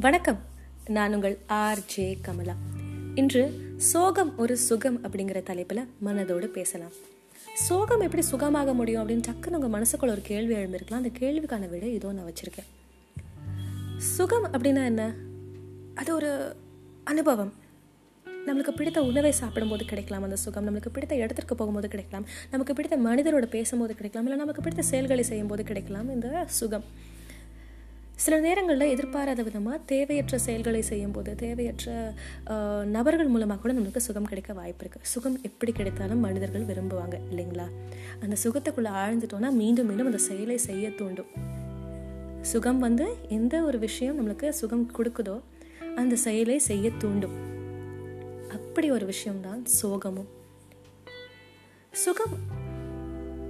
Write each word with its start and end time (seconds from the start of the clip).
வணக்கம். 0.00 0.38
நான் 0.86 1.14
உங்கள் 1.14 1.38
ஆர் 1.46 1.84
ஜே 1.84 2.18
கமலா. 2.22 2.54
இன்று 3.14 3.74
சோகம் 3.76 4.38
ஒரு 4.38 4.56
சுகம் 4.56 5.04
அப்படிங்கிற 5.04 5.42
தலைப்பில் 5.42 5.88
மனதோடு 6.04 6.44
பேசலாம். 6.44 6.90
சோகம் 7.54 8.00
எப்படி 8.00 8.22
சுகமாக 8.22 8.74
முடியும் 8.74 9.08
அப்படின்னு 9.08 9.22
டக்குன்னு 9.28 9.56
உங்கள் 9.56 9.82
மனசுக்குள்ள 9.82 10.10
ஒரு 10.10 10.20
கேள்வி 10.22 10.54
எழுந்திருக்கலாம் 10.54 10.94
அந்த 10.94 11.08
கேள்விக்கான 11.18 11.68
விட 11.68 11.86
இதோ 11.86 12.12
நான் 12.12 12.24
வச்சுருக்கேன். 12.24 12.66
சுகம் 13.96 14.52
அப்படின்னா 14.52 14.84
என்ன? 14.84 15.14
அது 15.94 16.14
ஒரு 16.14 16.56
அனுபவம். 17.04 17.52
நம்மளுக்கு 18.46 18.68
பிடித்த 18.68 19.02
உணவை 19.02 19.32
சாப்பிடும்போது 19.32 19.84
கிடைக்கலாம் 19.84 20.22
அந்த 20.22 20.36
சுகம். 20.36 20.64
நமக்கு 20.64 20.90
பிடித்த 20.90 21.16
இடத்திற்கு 21.16 21.54
போகும்போது 21.54 21.88
கிடைக்கலாம். 21.88 22.26
நமக்கு 22.50 22.74
பிடித்த 22.74 22.96
மனிதரோட 22.96 23.46
பேசும்போது 23.46 23.94
கிடைக்கலாம். 23.94 24.28
இல்லை 24.28 24.38
நமக்கு 24.38 24.62
பிடித்த 24.62 24.82
செயல்களை 24.82 25.22
செய்யும்போது 25.22 25.64
கிடைக்கலாம். 25.64 26.10
இந்த 26.10 26.44
சுகம். 26.46 26.84
சில 28.22 28.36
நேரங்களில் 28.44 28.92
எதிர்பாராத 28.92 29.42
விதமாக 29.42 29.76
தேவையற்ற 29.90 30.38
செயல்களை 30.38 30.80
செய்யும்போது 30.82 31.34
தேவையற்ற 31.42 32.14
நபர்கள் 32.96 33.30
மூலமாக 33.34 33.60
கூட 33.60 33.72
நம்மளுக்கு 33.74 34.00
சுகம் 34.06 34.28
கிடைக்க 34.30 34.52
வாய்ப்பு 34.52 34.82
இருக்குது 34.84 35.10
சுகம் 35.12 35.36
எப்படி 35.48 35.72
கிடைத்தாலும் 35.72 36.24
மனிதர்கள் 36.26 36.66
விரும்புவாங்க 36.70 37.16
இல்லைங்களா? 37.30 37.66
அந்த 38.22 38.36
சுகத்துக்குள்ளே 38.44 38.90
ஆழ்ந்துட்டோம்னா 39.02 39.50
மீண்டும் 39.60 39.86
மீண்டும் 39.90 40.06
அந்த 40.06 40.20
செயலை 40.28 40.58
செய்ய 40.68 40.90
தூண்டும். 40.90 41.30
சுகம் 42.52 42.78
வந்து 42.78 43.06
எந்த 43.28 43.54
ஒரு 43.68 43.78
விஷயம் 43.86 44.18
நம்மளுக்கு 44.18 44.48
சுகம் 44.60 44.84
கொடுக்குதோ 44.98 45.36
அந்த 46.02 46.16
செயலை 46.24 46.58
செய்ய 46.70 46.90
தூண்டும். 47.04 47.36
அப்படி 48.58 48.90
ஒரு 48.96 49.06
விஷயம்தான் 49.12 49.62
சோகமும். 49.78 50.28
சுகம் 52.04 52.36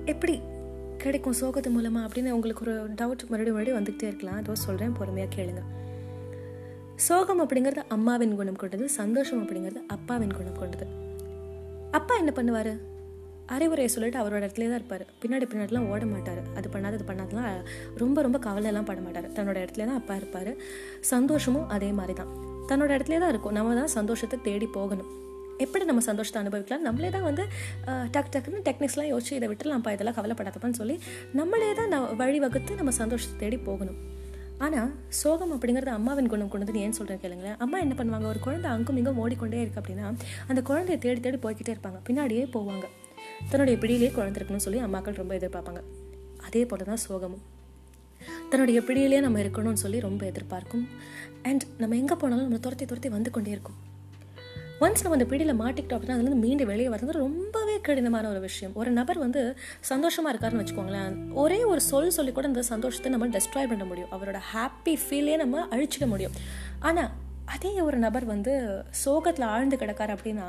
எப்படி 0.05 0.37
கிடைக்கும் 1.03 1.37
சோகத்து 1.41 1.71
மூலமாக 1.75 2.07
அப்படின்னு 2.07 2.35
உங்களுக்கு 2.37 2.63
ஒரு 2.67 2.75
டவுட் 3.01 3.23
மறுபடியும் 3.31 3.57
மறுபடியும் 3.57 3.79
வந்துகிட்டே 3.79 4.07
இருக்கலாம். 4.11 4.39
அதோ 4.41 4.55
சொல்கிறேன் 4.67 4.97
பொறுமையாக 4.99 5.31
கேளுங்க. 5.37 5.63
சோகம் 7.07 7.41
அப்படிங்கிறது 7.43 7.83
அம்மாவின் 7.97 8.37
குணம் 8.39 8.61
கொண்டது 8.63 8.85
சந்தோஷம் 9.01 9.41
அப்படிங்கிறது 9.43 9.81
அப்பாவின் 9.97 10.37
குணம் 10.39 10.61
கொண்டது. 10.63 10.87
அப்பா 11.99 12.15
என்ன 12.23 12.33
பண்ணுவார்? 12.39 12.73
அறிவுரையை 13.55 13.91
சொல்லிட்டு 13.93 14.19
அவரோட 14.23 14.41
இடத்துல 14.45 14.67
தான் 14.71 14.81
இருப்பார். 14.81 15.05
பின்னாடி 15.21 15.47
பின்னாடிலாம் 15.53 15.87
ஓட 15.93 16.03
மாட்டார். 16.15 16.41
அது 16.59 16.69
பண்ணாது 16.75 16.97
இது 16.99 17.07
பண்ணாதெல்லாம் 17.11 17.63
ரொம்ப 18.03 18.23
ரொம்ப 18.27 18.39
கவலையெல்லாம் 18.47 18.89
பட 18.91 19.01
மாட்டார். 19.07 19.29
தன்னோட 19.37 19.57
இடத்துல 19.65 19.87
தான் 19.91 20.01
அப்பா 20.03 20.17
இருப்பார். 20.21 20.53
சந்தோஷமும் 21.13 21.69
அதே 21.77 21.91
மாதிரி 22.01 22.17
தான் 22.21 22.33
தன்னோட 22.73 22.91
இடத்துல 22.97 23.21
தான் 23.23 23.33
இருக்கும். 23.35 23.57
நம்ம 23.59 23.75
தான் 23.81 23.95
சந்தோஷத்தை 23.99 24.39
தேடி 24.49 24.69
போகணும். 24.79 25.11
எப்படி 25.65 25.85
நம்ம 25.91 26.03
சந்தோஷத்தை 26.09 26.41
அனுபவிக்கலாம்? 26.43 26.85
நம்மளே 26.89 27.11
தான் 27.17 27.27
வந்து 27.29 27.45
டக் 28.15 28.31
டக்குன்னு 28.35 28.63
டெக்னிக்ஸ்லாம் 28.69 29.11
யோசிச்சு 29.13 29.35
இதை 29.39 29.49
விட்டுலாம்ப்பா 29.53 29.93
இதெல்லாம் 29.97 30.17
கவலைப்படாதப்பான்னு 30.19 30.81
சொல்லி 30.83 30.97
நம்மளே 31.41 31.71
தான் 31.81 31.91
வழிவகுத்து 31.93 32.21
வழி 32.23 32.39
வகுத்து 32.45 32.79
நம்ம 32.81 32.95
சந்தோஷத்தை 33.03 33.37
தேடி 33.43 33.59
போகணும். 33.69 33.99
ஆனால் 34.67 34.91
சோகம் 35.21 35.53
அப்படிங்கிறது 35.55 35.93
அம்மாவின் 35.97 36.31
குணம் 36.33 36.51
கொண்டதுன்னு 36.53 36.81
ஏன் 36.85 36.97
சொல்கிறேன் 36.99 37.21
கேளுங்களேன். 37.25 37.59
அம்மா 37.65 37.77
என்ன 37.85 37.95
பண்ணுவாங்க? 37.99 38.27
ஒரு 38.33 38.41
குழந்தை 38.47 38.69
அங்கும் 38.77 38.99
இங்கும் 39.01 39.21
ஓடிக்கொண்டே 39.25 39.61
இருக்குது 39.65 39.81
அப்படின்னா 39.83 40.07
அந்த 40.51 40.61
குழந்தைய 40.71 40.97
தேடி 41.05 41.21
தேடி 41.27 41.39
போய்க்கிட்டே 41.45 41.73
இருப்பாங்க. 41.75 42.01
பின்னாடியே 42.09 42.45
போவாங்க. 42.57 42.87
தன்னுடைய 43.51 43.77
பிடியிலே 43.83 44.11
குழந்தை 44.19 44.39
இருக்கணும்னு 44.41 44.67
சொல்லி 44.67 44.81
அம்மாக்கள் 44.87 45.21
ரொம்ப 45.23 45.35
எதிர்பார்ப்பாங்க. 45.41 45.83
அதே 46.49 46.63
போல 46.71 46.87
தான் 46.91 47.03
சோகமும். 47.07 47.45
தன்னுடைய 48.53 48.79
பிடியிலே 48.89 49.21
நம்ம 49.27 49.41
இருக்கணும்னு 49.45 49.83
சொல்லி 49.85 49.99
ரொம்ப 50.09 50.23
எதிர்பார்க்கும். 50.33 50.85
அண்ட் 51.51 51.65
நம்ம 51.83 51.97
எங்கே 52.03 52.17
போனாலும் 52.23 52.47
நம்ம 52.49 52.61
துரத்தி 52.67 52.87
துரத்தி 52.93 53.11
வந்து 53.17 53.33
கொண்டே 53.37 53.53
இருக்கும். 53.57 53.79
ஒன்ஸ் 54.85 55.03
நம்ம 55.05 55.17
அந்த 55.17 55.27
பிடியில் 55.31 55.59
மாட்டிக்கிட்டோம் 55.61 55.97
அப்படின்னா 55.99 56.17
அதுலேருந்து 56.17 56.43
மீண்டு 56.43 56.65
வெளியே 56.71 56.89
வரது 56.93 57.15
ரொம்பவே 57.25 57.81
கடினமான 57.87 58.29
ஒரு 58.33 58.41
விஷயம். 58.41 58.73
ஒரு 58.81 58.91
நபர் 58.99 59.19
வந்து 59.23 59.41
சந்தோஷமாக 59.91 60.31
இருக்காருன்னு 60.33 60.63
வச்சுக்கோங்களேன். 60.63 61.15
ஒரே 61.43 61.65
ஒரு 61.71 61.81
சொல் 61.89 62.13
சொல்லி 62.17 62.33
கூட 62.33 62.47
அந்த 62.47 62.63
சந்தோஷத்தை 62.73 63.11
நம்ம 63.15 63.27
டெஸ்ட்ராய் 63.37 63.71
பண்ண 63.73 63.85
முடியும். 63.85 64.11
அவரோட 64.17 64.41
ஹாப்பி 64.53 64.95
ஃபீலே 65.05 65.37
நம்ம 65.43 65.65
அழிச்சிட 65.75 66.07
முடியும். 66.07 66.37
ஆனால் 66.81 67.11
அதே 67.55 67.73
ஒரு 67.87 67.99
நபர் 68.05 68.27
வந்து 68.35 68.55
சோகத்தில் 69.05 69.47
ஆழ்ந்து 69.55 69.79
கிடக்காரு 69.83 70.15
அப்படின்னா 70.17 70.47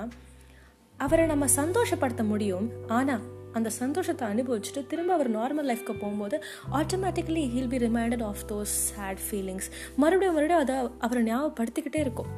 அவரை 1.00 1.26
நம்ம 1.26 1.48
சந்தோஷப்படுத்த 1.56 2.26
முடியும். 2.34 2.68
ஆனால் 3.00 3.26
அந்த 3.58 3.70
சந்தோஷத்தை 3.80 4.26
அனுபவிச்சுட்டு 4.34 4.84
திரும்ப 4.92 5.14
அவர் 5.14 5.30
நார்மல் 5.38 5.70
லைஃப்க்கு 5.72 5.96
போகும்போது 6.04 6.40
automatically 6.80 7.46
heal 7.56 7.72
be 7.74 7.80
reminded 7.86 8.26
of 8.30 8.44
those 8.52 8.76
sad 8.90 9.24
feelings 9.28 9.70
மறுபடியும் 10.04 10.38
மறுபடியும் 10.38 10.64
அதை 10.66 10.78
அவரை 11.08 11.24
ஞாபகப்படுத்திக்கிட்டே 11.32 12.02
இருக்கும். 12.08 12.32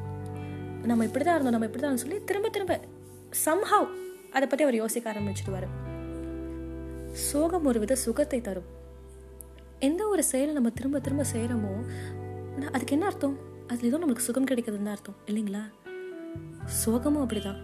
நம்ம 0.90 1.04
இப்படி 1.08 1.24
தான் 1.24 1.36
இருந்தோம் 1.36 1.56
நம்ம 1.56 1.68
இப்படி 1.68 1.84
தான் 1.84 2.02
சொல்லி 2.02 2.18
திரும்ப 2.28 2.48
திரும்ப 2.56 2.74
சம்ஹவ் 3.46 3.88
அதை 4.36 4.44
பற்றி 4.48 4.64
அவர் 4.66 4.78
யோசிக்க 4.80 5.12
ஆரம்பிச்சிடுவார். 5.12 5.66
சோகம் 7.28 7.66
ஒரு 7.70 7.78
வித 7.82 7.94
சுகத்தை 8.04 8.40
தரும். 8.48 8.68
எந்த 9.88 10.02
ஒரு 10.12 10.22
செயலை 10.30 10.52
நம்ம 10.58 10.70
திரும்ப 10.78 11.00
திரும்ப 11.06 11.24
செய்கிறோமோ 11.32 11.72
அதுக்கு 12.74 12.94
என்ன 12.96 13.06
அர்த்தம்? 13.10 13.36
அதில் 13.70 13.88
ஏதோ 13.90 13.98
நம்மளுக்கு 14.02 14.28
சுகம் 14.28 14.48
கிடைக்குதுன்னு 14.50 14.88
தான் 14.88 14.96
அர்த்தம் 14.96 15.18
இல்லைங்களா? 15.30 15.62
சோகமும் 16.82 17.22
அப்படிதான். 17.24 17.60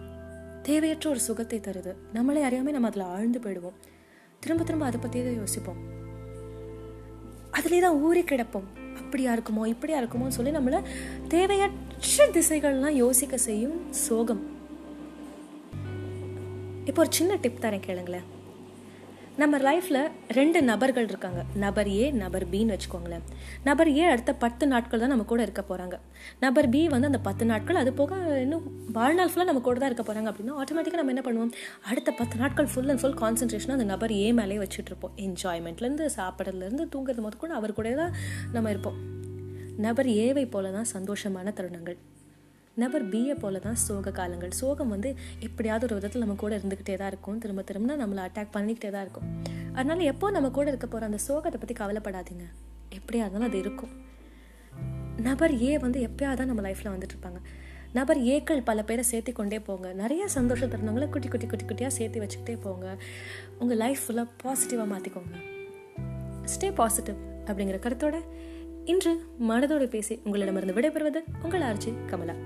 தேவையற்ற 0.67 1.07
ஒரு 1.13 1.21
சுகத்தை 1.27 1.59
தருது. 1.67 1.91
நம்மளே 2.17 2.41
அறியாமல் 2.47 2.75
நம்ம 2.77 2.89
அதில் 2.91 3.09
ஆழ்ந்து 3.15 3.39
போயிடுவோம். 3.45 3.77
திரும்ப 4.43 4.63
திரும்ப 4.63 4.85
அதை 4.89 4.99
பற்றியே 5.03 5.23
தான் 5.27 5.39
யோசிப்போம். 5.41 5.79
அதிலே 7.57 7.79
தான் 7.85 7.99
ஊறி 8.07 8.21
கிடப்போம். 8.23 8.67
அப்படியா 8.99 9.33
இருக்குமோ 9.33 9.65
இப்படியா 9.65 10.01
இருக்குமோன்னு 10.01 10.37
சொல்லி 10.37 10.51
நம்மள 10.51 10.81
தேவையற்ற 11.27 12.27
திசைகள்லாம் 12.31 12.99
யோசிக்க 13.03 13.37
செய்யும் 13.37 13.93
சோகம். 13.93 14.41
இப்போ 16.85 17.01
ஒரு 17.01 17.11
சின்ன 17.13 17.35
டிப் 17.35 17.61
தரேன் 17.61 17.83
கேளுங்களேன். 17.87 18.27
நம்ம 19.41 19.57
லைஃப்பில் 19.65 19.99
ரெண்டு 20.37 20.59
நபர்கள் 20.69 21.07
இருக்காங்க. 21.11 21.41
நபர் 21.63 21.89
ஏ 21.89 22.05
நபர் 22.21 22.45
பின்னு 22.53 22.73
வச்சுக்கோங்களேன். 22.75 23.23
நபர் 23.67 23.89
ஏ 23.97 24.03
அடுத்த 24.13 24.31
பத்து 24.43 24.67
நாட்கள் 24.71 25.01
தான் 25.03 25.11
நம்ம 25.13 25.25
கூட 25.31 25.41
இருக்க 25.47 25.61
போகிறாங்க 25.69 25.95
நபர் 26.43 26.69
பி 26.73 26.81
வந்து 26.93 27.09
அந்த 27.11 27.19
பத்து 27.27 27.45
நாட்கள் 27.51 27.79
அது 27.81 27.93
போக 27.99 28.17
இன்னும் 28.45 28.65
வாழ்நாள் 28.97 29.31
ஃபுல்லாக 29.31 29.49
நம்ம 29.51 29.63
கூட 29.67 29.77
தான் 29.83 29.91
இருக்க 29.91 30.05
போகிறாங்க 30.09 30.31
அப்படின்னா 30.31 30.57
ஆட்டோமேட்டிக்காக 30.61 31.01
நம்ம 31.01 31.13
என்ன 31.15 31.23
பண்ணுவோம்? 31.27 31.53
அடுத்த 31.91 32.11
பத்து 32.11 32.37
நாட்கள் 32.41 32.69
ஃபுல் 32.73 32.91
அண்ட் 32.93 33.03
ஃபுல் 33.03 33.17
கான்சன்ட்ரேஷனாக 33.23 33.79
அந்த 33.79 33.87
நபர் 33.93 34.13
ஏ 34.13 34.27
மேலே 34.41 34.59
வச்சுட்டு 34.65 34.91
இருப்போம். 34.93 35.15
என்ஜாய்மெண்ட்லேருந்து 35.27 36.07
சாப்பிட்றதுலேருந்து 36.19 36.87
தூங்குறது 36.95 37.23
மொத்த 37.27 37.43
கூட 37.45 37.53
அவர் 37.53 37.77
கூட 37.79 37.95
தான் 38.03 38.15
நம்ம 38.55 38.69
இருப்போம். 38.69 38.99
நபர் 39.87 40.09
ஏவை 40.23 40.47
போல 40.55 40.71
தான் 40.71 40.89
சந்தோஷமான 40.95 41.53
தருணங்கள். 41.59 41.99
நபர் 42.81 43.05
பிஏ 43.13 43.35
போல 43.43 43.59
தான் 43.65 43.79
சோக 43.85 44.11
காலங்கள். 44.19 44.51
சோகம் 44.61 44.91
வந்து 44.95 45.09
எப்படியாவது 45.47 45.85
ஒரு 45.87 45.95
விதத்தில் 45.97 46.23
நம்ம 46.23 46.35
கூட 46.43 46.53
இருந்துக்கிட்டே 46.59 46.95
தான் 47.01 47.11
இருக்கும். 47.13 47.39
திரும்ப 47.43 47.61
திரும்ப 47.69 47.95
நம்மளை 48.01 48.21
அட்டாக் 48.27 48.53
பண்ணிக்கிட்டே 48.55 48.91
தான் 48.95 49.05
இருக்கும். 49.05 49.27
அதனால 49.77 50.03
எப்போ 50.11 50.31
நம்ம 50.35 50.49
கூட 50.57 50.67
இருக்க 50.71 50.87
போகிற 50.87 51.07
அந்த 51.09 51.19
சோகத்தை 51.27 51.59
பற்றி 51.63 51.75
கவலைப்படாதீங்க. 51.81 52.45
எப்படியா 52.97 53.23
இருந்தாலும் 53.25 53.49
அது 53.49 53.59
இருக்கும். 53.63 53.93
நபர் 55.27 55.53
ஏ 55.61 55.71
வந்து 55.85 55.99
எப்பயாவது 56.07 56.39
தான் 56.41 56.49
நம்ம 56.51 56.63
லைஃப்பில் 56.67 56.91
வந்துட்டு 56.93 57.15
இருப்பாங்க. 57.15 57.39
நபர் 57.97 58.19
ஏக்கள் 58.33 58.61
பல 58.69 58.79
பேரை 58.89 59.03
சேர்த்து 59.11 59.31
கொண்டே 59.39 59.59
போங்க. 59.67 59.87
நிறைய 60.01 60.23
சந்தோஷ 60.35 60.67
தருணங்களை 60.73 61.07
குட்டி 61.13 61.29
குட்டி 61.33 61.47
குட்டி 61.47 61.65
குட்டியாக 61.65 61.93
சேர்த்து 61.97 62.21
வச்சுக்கிட்டே 62.23 62.55
போங்க. 62.65 62.85
உங்கள் 63.61 63.81
லைஃப் 63.83 64.03
ஃபுல்லாக 64.03 64.27
பாசிட்டிவாக 64.43 64.87
மாற்றிக்கோங்க 64.93 65.35
ஸ்டே 66.53 66.69
பாசிட்டிவ் 66.81 67.19
அப்படிங்கிற 67.47 67.79
கருத்தோட 67.85 68.17
இன்று 68.93 69.11
மனதோடு 69.49 69.87
பேசி 69.95 70.15
உங்களிடமிருந்து 70.25 70.77
விடைபெறுவது 70.77 71.21
உங்கள் 71.43 71.65
ஆர்ஜி 71.71 71.91
கமலா. 72.11 72.37